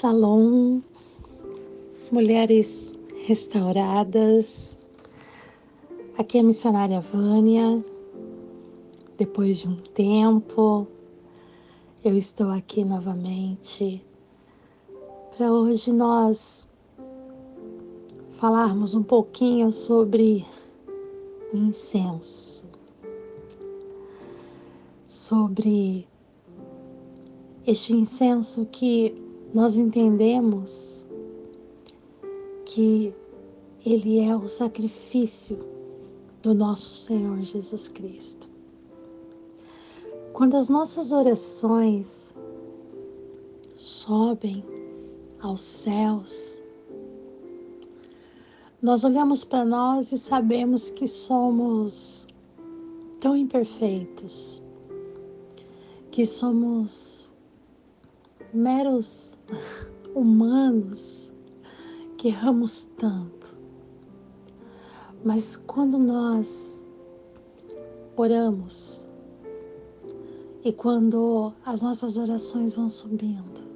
Shalom, 0.00 0.80
mulheres 2.10 2.94
restauradas. 3.26 4.78
Aqui 6.16 6.38
é 6.38 6.40
a 6.40 6.42
missionária 6.42 7.00
Vânia. 7.00 7.84
Depois 9.18 9.58
de 9.58 9.68
um 9.68 9.76
tempo, 9.76 10.86
eu 12.02 12.16
estou 12.16 12.48
aqui 12.48 12.82
novamente 12.82 14.02
para 15.36 15.52
hoje 15.52 15.92
nós 15.92 16.66
falarmos 18.30 18.94
um 18.94 19.02
pouquinho 19.02 19.70
sobre 19.70 20.46
incenso, 21.52 22.64
sobre 25.06 26.08
este 27.66 27.92
incenso 27.92 28.64
que 28.64 29.28
nós 29.52 29.76
entendemos 29.76 31.06
que 32.64 33.14
ele 33.84 34.20
é 34.20 34.36
o 34.36 34.46
sacrifício 34.46 35.58
do 36.42 36.54
nosso 36.54 36.90
Senhor 36.90 37.40
Jesus 37.42 37.88
Cristo. 37.88 38.48
Quando 40.32 40.56
as 40.56 40.68
nossas 40.68 41.10
orações 41.10 42.34
sobem 43.74 44.64
aos 45.40 45.60
céus, 45.60 46.62
nós 48.80 49.04
olhamos 49.04 49.44
para 49.44 49.64
nós 49.64 50.12
e 50.12 50.18
sabemos 50.18 50.90
que 50.90 51.06
somos 51.06 52.26
tão 53.18 53.36
imperfeitos, 53.36 54.64
que 56.10 56.24
somos 56.24 57.29
meros 58.52 59.38
humanos 60.14 61.32
que 62.16 62.28
erramos 62.28 62.84
tanto. 62.96 63.58
Mas 65.24 65.56
quando 65.56 65.98
nós 65.98 66.84
oramos 68.16 69.08
e 70.62 70.72
quando 70.72 71.52
as 71.64 71.82
nossas 71.82 72.16
orações 72.16 72.74
vão 72.74 72.88
subindo 72.88 73.68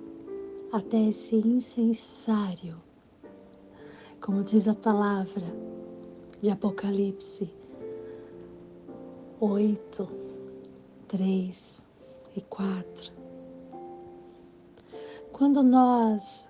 até 0.73 1.09
esse 1.09 1.37
incensário, 1.37 2.77
como 4.21 4.43
diz 4.43 4.69
a 4.69 4.75
palavra 4.75 5.45
de 6.43 6.51
Apocalipse 6.51 7.51
8, 9.41 10.09
3 11.09 11.87
e 12.37 12.41
4, 12.41 13.14
quando 15.35 15.65
nós 15.65 16.49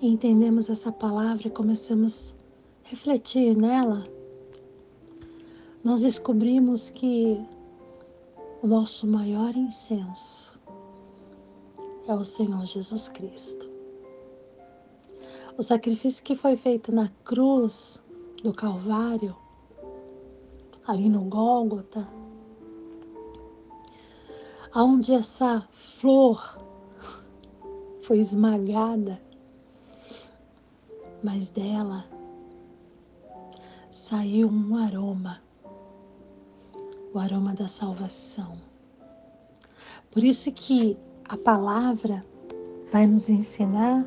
entendemos 0.00 0.70
essa 0.70 0.92
palavra 0.92 1.48
e 1.48 1.50
começamos 1.50 2.36
a 2.84 2.88
refletir 2.88 3.56
nela, 3.56 4.04
nós 5.82 6.02
descobrimos 6.02 6.90
que 6.90 7.44
o 8.62 8.68
nosso 8.68 9.04
maior 9.08 9.56
incenso 9.56 10.60
é 12.06 12.14
o 12.14 12.22
Senhor 12.22 12.64
Jesus 12.66 13.08
Cristo. 13.08 13.68
O 15.58 15.62
sacrifício 15.62 16.22
que 16.22 16.36
foi 16.36 16.54
feito 16.54 16.94
na 16.94 17.08
cruz 17.24 18.00
do 18.44 18.52
Calvário, 18.52 19.34
ali 20.86 21.08
no 21.08 21.22
Gólgota, 21.22 22.08
onde 24.72 25.12
essa 25.12 25.66
flor 25.72 26.63
foi 28.04 28.18
esmagada, 28.18 29.18
mas 31.22 31.48
dela 31.48 32.04
saiu 33.90 34.46
um 34.46 34.76
aroma, 34.76 35.42
o 37.14 37.18
aroma 37.18 37.54
da 37.54 37.66
salvação. 37.66 38.58
Por 40.10 40.22
isso 40.22 40.52
que 40.52 40.98
a 41.26 41.34
palavra 41.38 42.22
vai 42.92 43.06
nos 43.06 43.30
ensinar 43.30 44.06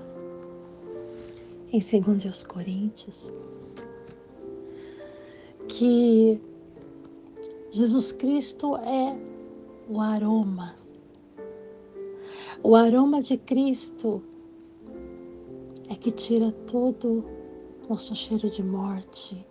em 1.71 1.79
2 1.79 2.43
Coríntios 2.43 3.33
que 5.67 6.39
Jesus 7.71 8.11
Cristo 8.11 8.77
é 8.77 9.17
o 9.89 9.99
aroma 9.99 10.75
o 12.67 12.75
aroma 12.75 13.21
de 13.21 13.37
Cristo 13.37 14.21
é 15.87 15.95
que 15.95 16.11
tira 16.11 16.51
todo 16.51 17.23
nosso 17.87 18.13
cheiro 18.13 18.49
de 18.49 18.61
morte, 18.61 19.47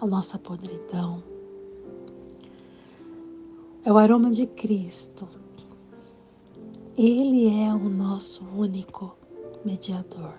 a 0.00 0.06
nossa 0.06 0.38
podridão. 0.38 1.22
É 3.84 3.92
o 3.92 3.98
aroma 3.98 4.30
de 4.30 4.46
Cristo. 4.46 5.28
Ele 6.96 7.46
é 7.62 7.74
o 7.74 7.90
nosso 7.90 8.42
único 8.56 9.14
mediador 9.62 10.38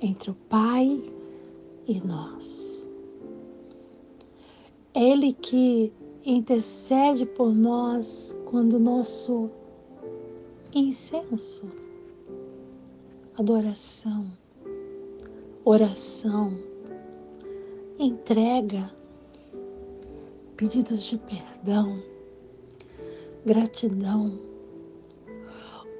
entre 0.00 0.30
o 0.30 0.34
Pai 0.48 1.12
e 1.88 2.00
nós. 2.02 2.88
Ele 4.94 5.32
que 5.32 5.92
intercede 6.26 7.24
por 7.24 7.54
nós 7.54 8.36
quando 8.46 8.80
nosso 8.80 9.48
incenso, 10.74 11.70
adoração, 13.38 14.26
oração, 15.64 16.58
entrega, 17.96 18.92
pedidos 20.56 21.04
de 21.04 21.16
perdão, 21.16 22.02
gratidão, 23.44 24.40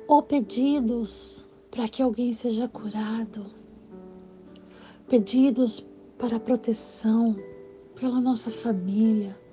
ou 0.08 0.24
pedidos 0.24 1.46
para 1.70 1.88
que 1.88 2.02
alguém 2.02 2.32
seja 2.32 2.66
curado, 2.66 3.46
pedidos 5.08 5.86
para 6.18 6.40
proteção 6.40 7.36
pela 7.94 8.20
nossa 8.20 8.50
família, 8.50 9.45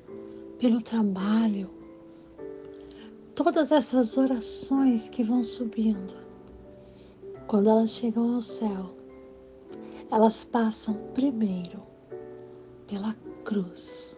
pelo 0.63 0.81
trabalho. 0.81 1.69
Todas 3.35 3.74
essas 3.74 4.18
orações 4.18 5.09
que 5.09 5.22
vão 5.22 5.44
subindo, 5.44 6.13
quando 7.47 7.69
elas 7.69 7.90
chegam 7.90 8.35
ao 8.35 8.41
céu, 8.41 8.96
elas 10.09 10.46
passam 10.46 10.94
primeiro 11.13 11.84
pela 12.88 13.13
cruz. 13.44 14.18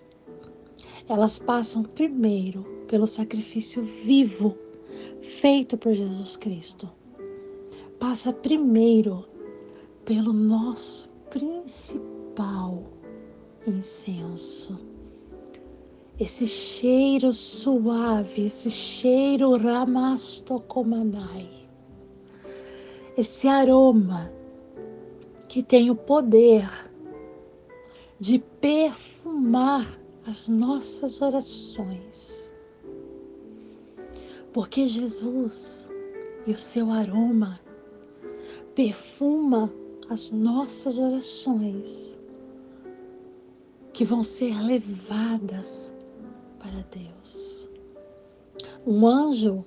Elas 1.10 1.40
passam 1.40 1.82
primeiro 1.82 2.62
pelo 2.88 3.08
sacrifício 3.08 3.82
vivo 3.82 4.56
feito 5.20 5.76
por 5.80 5.96
Jesus 5.96 6.38
Cristo. 6.38 6.88
Passa 7.98 8.32
primeiro 8.32 9.26
pelo 10.06 10.32
nosso 10.32 11.10
principal 11.32 12.84
incenso 13.66 14.95
esse 16.20 16.48
cheiro 16.48 17.34
suave, 17.34 18.46
esse 18.46 18.70
cheiro 18.72 19.58
ramastokomanai, 19.58 21.50
esse 23.18 23.48
aroma 23.48 24.31
que 25.50 25.62
tem 25.62 25.90
o 25.90 25.96
poder 25.96 26.70
de 28.20 28.40
perfumar 28.40 29.86
as 30.26 30.48
nossas 30.48 31.22
orações. 31.22 32.53
Porque 34.53 34.88
Jesus 34.88 35.90
e 36.47 36.52
o 36.52 36.58
seu 36.58 36.90
aroma 36.91 37.59
perfuma 38.73 39.72
as 40.09 40.32
nossas 40.32 40.97
orações 40.97 42.17
que 43.91 44.06
vão 44.06 44.23
ser 44.23 44.62
levadas 44.62 45.95
para 46.66 46.84
Deus. 46.91 47.70
Um 48.85 49.06
anjo, 49.06 49.64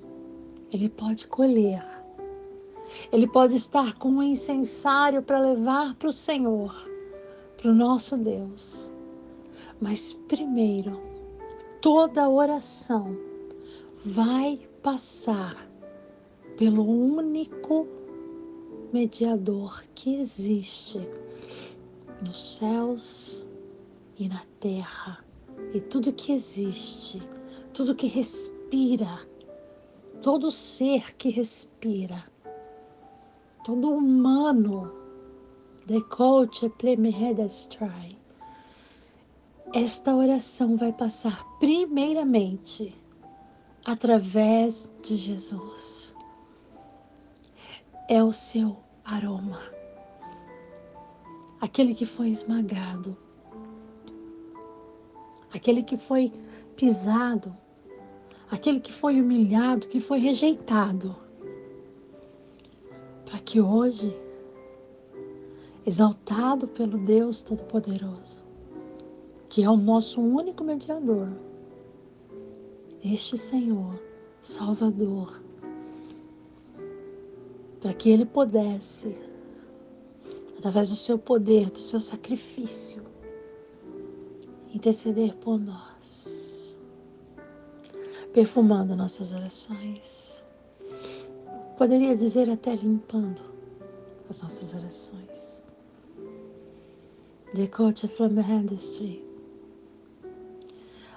ele 0.73 0.89
pode 0.89 1.29
colher, 1.29 1.85
ele 3.12 3.29
pode 3.29 3.55
estar 3.55 3.95
com 3.95 4.09
um 4.09 4.23
incensário 4.23 5.23
para 5.23 5.39
levar 5.39 5.95
para 5.95 6.09
o 6.09 6.12
Senhor, 6.12 6.75
para 7.56 7.71
o 7.71 7.75
nosso 7.75 8.17
Deus. 8.17 8.93
Mas 9.81 10.12
primeiro, 10.27 11.00
toda 11.81 12.29
oração 12.29 13.17
vai 13.97 14.69
passar 14.83 15.69
pelo 16.56 16.85
único 16.85 17.87
mediador 18.93 19.85
que 19.95 20.19
existe 20.19 21.00
nos 22.25 22.56
céus 22.56 23.47
e 24.19 24.29
na 24.29 24.43
terra 24.59 25.28
e 25.79 25.81
tudo 25.81 26.13
que 26.13 26.33
existe, 26.33 27.23
tudo 27.73 27.95
que 27.95 28.09
respira, 28.09 29.25
todo 30.21 30.51
ser 30.51 31.15
que 31.15 31.29
respira, 31.29 32.25
todo 33.65 33.89
humano, 33.89 34.93
plemerredestrai. 36.69 38.19
Esta 39.73 40.17
oração 40.17 40.77
vai 40.77 40.93
passar 40.93 41.47
primeiramente 41.61 42.93
através 43.85 44.91
de 45.01 45.15
Jesus. 45.15 46.17
É 48.09 48.21
o 48.21 48.33
seu 48.33 48.77
aroma, 49.05 49.61
aquele 51.61 51.95
que 51.95 52.05
foi 52.05 52.31
esmagado, 52.31 53.17
aquele 55.59 55.83
que 55.83 55.97
foi 55.97 56.33
pisado, 56.77 57.55
aquele 58.49 58.79
que 58.79 58.93
foi 58.93 59.21
humilhado, 59.21 59.89
que 59.89 60.01
foi 60.01 60.21
rejeitado, 60.21 61.17
para 63.27 63.41
que 63.41 63.61
hoje, 63.61 64.17
exaltado 65.85 66.69
pelo 66.69 66.97
Deus 66.97 67.43
Todo-Poderoso, 67.43 68.45
que 69.49 69.63
é 69.65 69.69
o 69.69 69.77
nosso 69.77 70.21
único 70.21 70.63
mediador, 70.63 71.29
este 73.05 73.37
Senhor, 73.37 74.01
Salvador, 74.41 75.43
para 77.81 77.93
que 77.93 78.09
Ele 78.11 78.25
pudesse, 78.25 79.17
através 80.57 80.91
do 80.91 80.97
seu 80.97 81.19
poder, 81.19 81.69
do 81.71 81.79
seu 81.79 82.01
sacrifício, 82.01 83.09
interceder 84.75 85.35
por 85.37 85.59
nós, 85.59 86.79
perfumando 88.32 88.97
nossas 88.97 89.32
orações. 89.32 90.44
Poderia 91.76 92.17
dizer 92.17 92.50
até 92.50 92.75
limpando 92.75 93.43
as 94.29 94.43
nossas 94.43 94.75
orações. 94.75 95.62
Decote 97.55 98.06
Flamme 98.09 98.43
Street. 98.75 99.23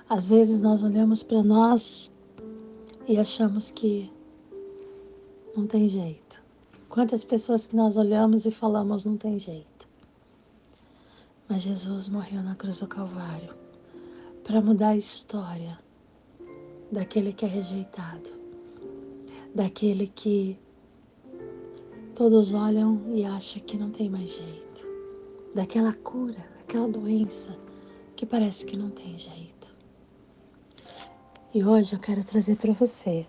Às 0.08 0.26
vezes 0.26 0.62
nós 0.62 0.84
olhamos 0.84 1.24
para 1.24 1.42
nós 1.42 2.14
e 3.08 3.18
achamos 3.18 3.72
que 3.72 4.12
não 5.56 5.66
tem 5.66 5.88
jeito. 5.88 6.42
Quantas 6.90 7.24
pessoas 7.24 7.66
que 7.66 7.76
nós 7.76 7.96
olhamos 7.96 8.46
e 8.46 8.52
falamos 8.52 9.06
não 9.06 9.16
tem 9.16 9.40
jeito. 9.40 9.71
Mas 11.52 11.64
Jesus 11.64 12.08
morreu 12.08 12.42
na 12.42 12.56
cruz 12.56 12.80
do 12.80 12.88
Calvário 12.88 13.54
para 14.42 14.62
mudar 14.62 14.92
a 14.92 14.96
história 14.96 15.78
daquele 16.90 17.34
que 17.34 17.44
é 17.44 17.48
rejeitado, 17.50 18.30
daquele 19.54 20.08
que 20.08 20.58
todos 22.16 22.54
olham 22.54 23.02
e 23.14 23.26
acham 23.26 23.62
que 23.64 23.78
não 23.78 23.90
tem 23.90 24.10
mais 24.10 24.30
jeito, 24.30 24.88
daquela 25.54 25.92
cura, 25.92 26.38
aquela 26.62 26.88
doença 26.88 27.60
que 28.16 28.26
parece 28.26 28.66
que 28.66 28.78
não 28.78 28.90
tem 28.90 29.20
jeito. 29.20 29.76
E 31.54 31.66
hoje 31.66 31.96
eu 31.96 32.00
quero 32.00 32.24
trazer 32.24 32.56
para 32.56 32.72
você. 32.72 33.28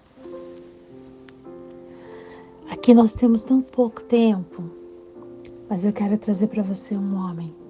Aqui 2.71 2.95
nós 2.95 3.15
temos 3.15 3.43
tão 3.43 3.61
pouco 3.61 4.05
tempo, 4.05 4.63
mas 5.69 5.85
eu 5.85 5.93
quero 5.93 6.17
trazer 6.17 6.47
para 6.47 6.63
você 6.63 6.97
um 6.97 7.17
homem 7.17 7.62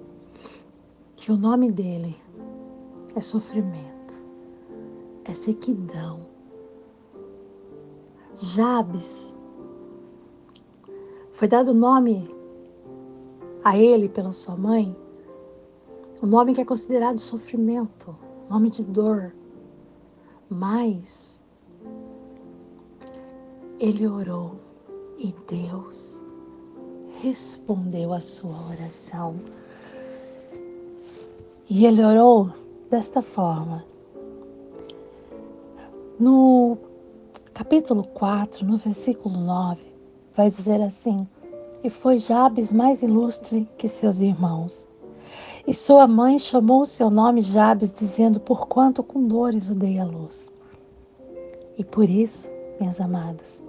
que 1.23 1.31
o 1.31 1.37
nome 1.37 1.71
dele 1.71 2.17
é 3.15 3.21
sofrimento, 3.21 4.13
é 5.23 5.31
sequidão. 5.33 6.19
Jabes 8.35 9.33
foi 11.31 11.47
dado 11.47 11.73
nome 11.73 12.29
a 13.63 13.77
ele 13.77 14.09
pela 14.09 14.33
sua 14.33 14.57
mãe, 14.57 14.93
o 16.21 16.27
nome 16.27 16.53
que 16.53 16.59
é 16.59 16.65
considerado 16.65 17.19
sofrimento, 17.19 18.13
nome 18.49 18.69
de 18.69 18.83
dor. 18.83 19.33
Mas 20.49 21.39
ele 23.79 24.05
orou 24.05 24.59
e 25.17 25.33
Deus 25.47 26.21
respondeu 27.21 28.11
a 28.11 28.19
sua 28.19 28.57
oração. 28.71 29.39
E 31.75 31.87
ele 31.87 32.05
orou 32.05 32.51
desta 32.87 33.19
forma. 33.19 33.83
No 36.19 36.77
capítulo 37.51 38.03
4, 38.03 38.63
no 38.63 38.77
versículo 38.77 39.39
9, 39.39 39.83
vai 40.35 40.49
dizer 40.49 40.79
assim: 40.83 41.27
E 41.83 41.89
foi 41.89 42.19
Jabes 42.19 42.71
mais 42.71 43.01
ilustre 43.01 43.67
que 43.75 43.87
seus 43.87 44.19
irmãos. 44.19 44.87
E 45.65 45.73
sua 45.73 46.05
mãe 46.05 46.37
chamou 46.37 46.85
seu 46.85 47.09
nome 47.09 47.41
Jabes, 47.41 47.91
dizendo: 47.91 48.39
Porquanto 48.39 49.01
com 49.01 49.27
dores 49.27 49.67
o 49.67 49.73
dei 49.73 49.97
à 49.97 50.05
luz. 50.05 50.53
E 51.75 51.83
por 51.83 52.07
isso, 52.07 52.51
minhas 52.79 53.01
amadas, 53.01 53.65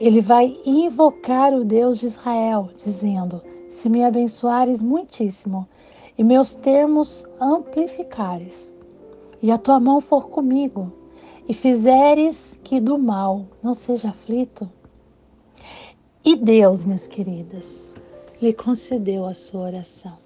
ele 0.00 0.20
vai 0.20 0.58
invocar 0.66 1.54
o 1.54 1.64
Deus 1.64 2.00
de 2.00 2.06
Israel, 2.06 2.70
dizendo: 2.74 3.40
Se 3.70 3.88
me 3.88 4.02
abençoares 4.02 4.82
muitíssimo, 4.82 5.68
e 6.18 6.24
meus 6.24 6.52
termos 6.52 7.24
amplificares, 7.40 8.70
e 9.40 9.52
a 9.52 9.56
tua 9.56 9.78
mão 9.78 10.00
for 10.00 10.28
comigo, 10.28 10.92
e 11.48 11.54
fizeres 11.54 12.58
que 12.64 12.80
do 12.80 12.98
mal 12.98 13.46
não 13.62 13.72
seja 13.72 14.08
aflito. 14.08 14.68
E 16.24 16.34
Deus, 16.34 16.82
minhas 16.82 17.06
queridas, 17.06 17.88
lhe 18.42 18.52
concedeu 18.52 19.24
a 19.24 19.32
sua 19.32 19.62
oração. 19.62 20.18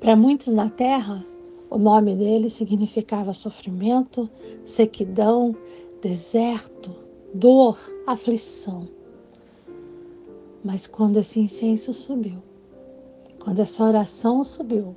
Para 0.00 0.16
muitos 0.16 0.52
na 0.52 0.68
terra, 0.68 1.24
o 1.70 1.78
nome 1.78 2.14
dele 2.14 2.50
significava 2.50 3.32
sofrimento, 3.32 4.28
sequidão, 4.64 5.56
deserto, 6.02 6.94
dor, 7.32 7.78
aflição. 8.06 8.88
Mas 10.62 10.86
quando 10.86 11.18
esse 11.18 11.40
incenso 11.40 11.92
subiu, 11.92 12.42
quando 13.46 13.60
essa 13.60 13.84
oração 13.84 14.42
subiu, 14.42 14.96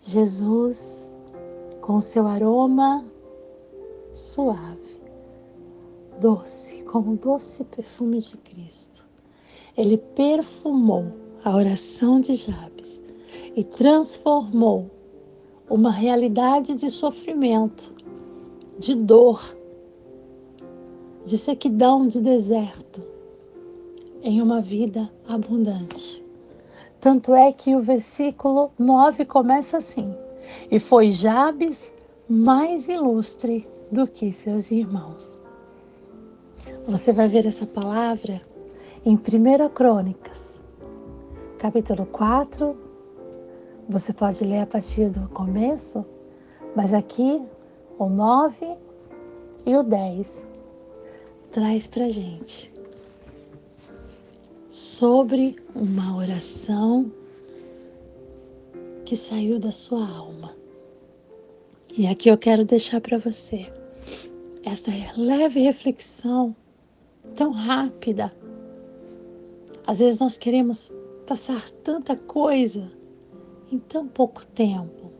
Jesus, 0.00 1.14
com 1.82 2.00
seu 2.00 2.26
aroma 2.26 3.04
suave, 4.14 5.02
doce, 6.18 6.82
como 6.84 7.12
o 7.12 7.16
doce 7.18 7.62
perfume 7.64 8.20
de 8.20 8.38
Cristo, 8.38 9.04
ele 9.76 9.98
perfumou 9.98 11.12
a 11.44 11.54
oração 11.54 12.18
de 12.20 12.34
Jabes 12.34 13.02
e 13.54 13.62
transformou 13.62 14.90
uma 15.68 15.90
realidade 15.90 16.74
de 16.74 16.90
sofrimento, 16.90 17.92
de 18.78 18.94
dor, 18.94 19.44
de 21.22 21.36
sequidão, 21.36 22.06
de 22.06 22.18
deserto, 22.18 23.02
em 24.22 24.40
uma 24.40 24.62
vida 24.62 25.12
abundante. 25.28 26.29
Tanto 27.00 27.34
é 27.34 27.50
que 27.50 27.74
o 27.74 27.80
versículo 27.80 28.70
9 28.78 29.24
começa 29.24 29.78
assim: 29.78 30.14
E 30.70 30.78
foi 30.78 31.10
Jabes 31.10 31.90
mais 32.28 32.88
ilustre 32.88 33.66
do 33.90 34.06
que 34.06 34.30
seus 34.32 34.70
irmãos. 34.70 35.42
Você 36.86 37.10
vai 37.12 37.26
ver 37.26 37.46
essa 37.46 37.66
palavra 37.66 38.42
em 39.04 39.14
1 39.14 39.68
Crônicas, 39.70 40.62
capítulo 41.58 42.04
4. 42.04 42.76
Você 43.88 44.12
pode 44.12 44.44
ler 44.44 44.60
a 44.60 44.66
partir 44.66 45.08
do 45.08 45.26
começo, 45.32 46.04
mas 46.76 46.92
aqui 46.92 47.40
o 47.98 48.10
9 48.10 48.76
e 49.64 49.74
o 49.74 49.82
10 49.82 50.44
traz 51.50 51.86
para 51.86 52.10
gente 52.10 52.70
sobre 54.70 55.56
uma 55.74 56.16
oração 56.16 57.10
que 59.04 59.16
saiu 59.16 59.58
da 59.58 59.72
sua 59.72 60.08
alma. 60.08 60.54
E 61.98 62.06
aqui 62.06 62.30
eu 62.30 62.38
quero 62.38 62.64
deixar 62.64 63.00
para 63.00 63.18
você 63.18 63.66
essa 64.64 64.92
leve 65.16 65.58
reflexão 65.60 66.54
tão 67.34 67.50
rápida. 67.50 68.32
Às 69.84 69.98
vezes 69.98 70.20
nós 70.20 70.38
queremos 70.38 70.92
passar 71.26 71.68
tanta 71.82 72.16
coisa 72.16 72.92
em 73.72 73.78
tão 73.78 74.06
pouco 74.06 74.46
tempo, 74.46 75.10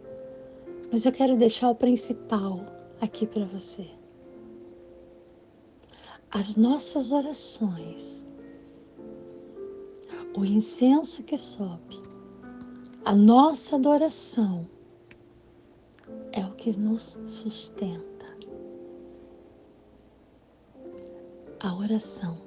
mas 0.93 1.05
eu 1.05 1.11
quero 1.11 1.37
deixar 1.37 1.71
o 1.71 1.75
principal 1.75 2.65
aqui 3.01 3.27
para 3.27 3.45
você. 3.45 3.89
As 6.31 6.55
nossas 6.55 7.11
orações 7.11 8.25
o 10.37 10.45
incenso 10.45 11.23
que 11.23 11.37
sobe, 11.37 12.01
a 13.05 13.15
nossa 13.15 13.77
adoração 13.77 14.69
é 16.33 16.45
o 16.45 16.53
que 16.53 16.79
nos 16.79 17.19
sustenta. 17.27 18.11
a 21.63 21.75
oração, 21.75 22.39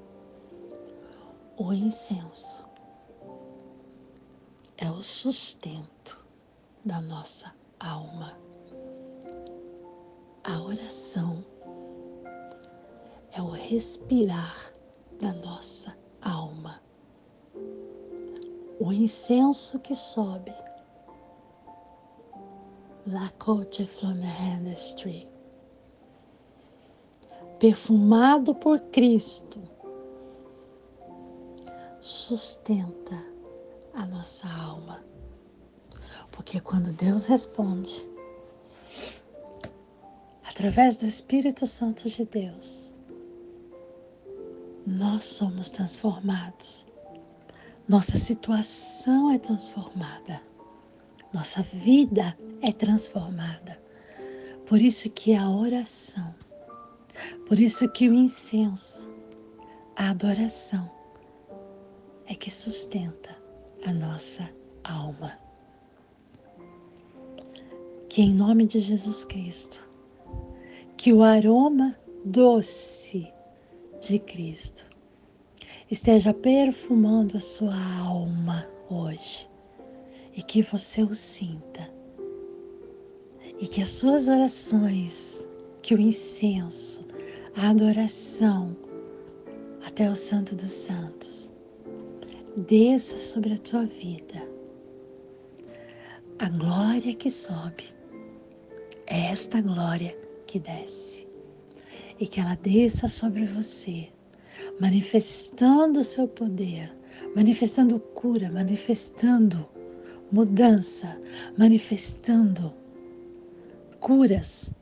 o 1.56 1.72
incenso, 1.72 2.66
é 4.76 4.90
o 4.90 5.04
sustento 5.04 6.20
da 6.84 7.00
nossa 7.00 7.54
alma. 7.80 8.34
A 10.44 10.60
oração 10.64 11.46
é 13.32 13.40
o 13.40 13.52
respirar 13.52 14.74
da 15.20 15.32
nossa 15.32 15.96
alma. 16.20 16.82
O 18.80 18.92
incenso 18.92 19.80
que 19.80 19.96
sobe, 19.96 20.54
La 23.06 23.30
Côte 23.38 23.86
Flamme 23.86 24.28
perfumado 27.60 28.54
por 28.54 28.80
Cristo, 28.92 29.62
sustenta 32.02 33.24
a 33.94 34.06
nossa 34.06 34.48
alma. 34.50 35.04
Porque 36.32 36.60
quando 36.60 36.92
Deus 36.92 37.26
responde, 37.26 38.06
através 40.44 40.98
do 40.98 41.06
Espírito 41.06 41.66
Santo 41.66 42.10
de 42.10 42.26
Deus, 42.26 42.94
nós 44.86 45.24
somos 45.24 45.70
transformados. 45.70 46.86
Nossa 47.88 48.18
situação 48.18 49.32
é 49.32 49.38
transformada. 49.38 50.42
Nossa 51.34 51.62
vida 51.62 52.38
é 52.62 52.72
transformada. 52.72 53.82
Por 54.66 54.80
isso 54.80 55.10
que 55.10 55.36
a 55.36 55.50
oração 55.50 56.34
por 57.48 57.60
isso 57.60 57.88
que 57.90 58.10
o 58.10 58.14
incenso, 58.14 59.12
a 59.96 60.10
adoração, 60.10 60.90
é 62.26 62.34
que 62.34 62.50
sustenta 62.50 63.36
a 63.86 63.94
nossa 63.94 64.50
alma. 64.84 65.38
Que 68.10 68.22
em 68.22 68.34
nome 68.34 68.66
de 68.66 68.80
Jesus 68.80 69.26
Cristo, 69.26 69.88
que 70.98 71.14
o 71.14 71.24
aroma 71.24 71.98
doce 72.24 73.32
de 74.02 74.20
Cristo 74.20 74.86
esteja 75.94 76.34
perfumando 76.34 77.38
a 77.38 77.40
sua 77.40 77.76
alma 78.02 78.68
hoje 78.90 79.48
e 80.36 80.42
que 80.42 80.64
você 80.64 81.04
o 81.04 81.14
sinta. 81.14 81.88
E 83.60 83.68
que 83.68 83.80
as 83.80 83.90
suas 83.90 84.28
orações 84.28 85.48
que 85.84 85.94
o 85.94 86.02
incenso, 86.02 87.06
a 87.56 87.70
adoração 87.70 88.76
até 89.86 90.10
o 90.10 90.16
Santo 90.16 90.56
dos 90.56 90.72
Santos 90.72 91.52
desça 92.58 93.16
sobre 93.16 93.54
a 93.54 93.58
tua 93.60 93.86
vida. 93.86 94.42
A 96.40 96.50
glória 96.50 97.14
que 97.14 97.30
sobe 97.30 97.94
é 99.06 99.28
esta 99.28 99.62
glória 99.62 100.18
que 100.48 100.60
desce. 100.60 101.28
E 102.20 102.26
que 102.26 102.40
ela 102.40 102.56
desça 102.56 103.08
sobre 103.08 103.46
você, 103.46 104.13
manifestando 104.84 106.02
o 106.02 106.04
seu 106.04 106.28
poder, 106.28 106.94
manifestando 107.34 107.98
cura, 108.02 108.52
manifestando 108.52 109.66
mudança, 110.30 111.18
manifestando 111.58 112.74
curas 114.02 114.74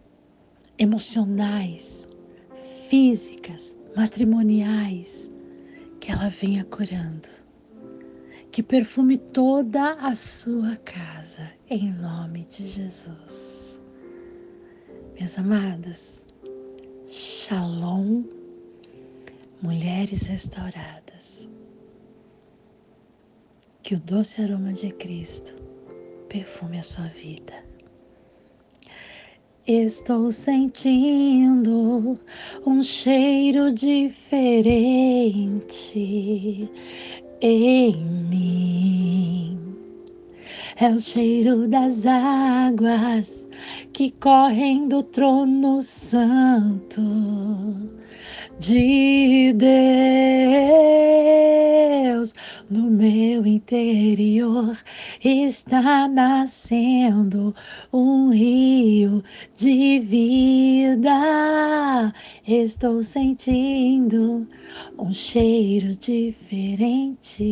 emocionais, 0.80 2.10
físicas, 2.90 3.78
matrimoniais, 3.96 5.30
que 6.00 6.12
ela 6.12 6.30
venha 6.30 6.66
curando, 6.66 7.30
que 8.52 8.64
perfume 8.64 9.20
toda 9.20 9.92
a 9.92 10.16
sua 10.16 10.78
casa, 10.78 11.48
em 11.70 11.94
nome 11.94 12.46
de 12.46 12.68
Jesus. 12.68 13.80
Minhas 15.14 15.38
amadas, 15.38 16.26
Shalom, 17.06 18.41
mulheres 19.62 20.24
restauradas. 20.24 21.50
Que 23.84 23.96
o 23.96 24.00
doce 24.00 24.42
aroma 24.42 24.74
de 24.74 24.92
Cristo 24.92 25.56
perfume 26.28 26.78
a 26.80 26.84
sua 26.84 27.08
vida. 27.08 27.54
Estou 29.68 30.32
sentindo 30.32 32.18
um 32.66 32.82
cheiro 32.82 33.72
diferente 33.72 34.72
em 37.42 37.96
mim. 37.96 39.51
É 40.82 40.90
o 40.90 41.00
cheiro 41.00 41.68
das 41.68 42.08
águas 42.08 43.48
que 43.94 44.10
correm 44.10 44.88
do 44.88 45.04
trono 45.04 45.80
santo 45.80 47.00
de 48.58 49.54
Deus 49.54 49.72
no 52.68 52.90
meu 52.90 53.46
interior 53.46 54.76
está 55.24 56.08
nascendo 56.08 57.54
um 57.94 58.30
rio 58.30 59.24
de 59.56 60.00
vida. 60.00 61.12
Estou 62.48 63.04
sentindo 63.04 64.48
um 64.98 65.14
cheiro 65.14 65.96
diferente. 65.96 67.44